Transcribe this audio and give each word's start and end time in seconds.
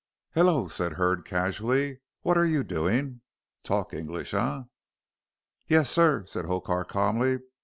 "Hullo," 0.33 0.67
said 0.67 0.93
Hurd, 0.93 1.25
casually, 1.25 1.99
"what 2.23 2.35
are 2.35 2.43
you 2.43 2.63
doing. 2.63 3.21
Talk 3.61 3.93
English, 3.93 4.33
eh?" 4.33 4.63
"Yes, 5.67 5.91
sir," 5.91 6.25
said 6.25 6.45
Hokar, 6.45 6.85
calmly. 6.85 7.37